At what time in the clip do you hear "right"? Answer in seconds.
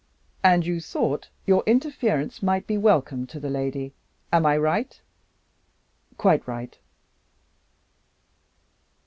4.57-4.99, 6.47-6.75